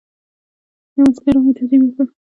یو 0.97 1.05
عسکر 1.09 1.33
راغی 1.35 1.51
تعظیم 1.57 1.81
یې 1.85 1.89
وکړ. 1.91 2.05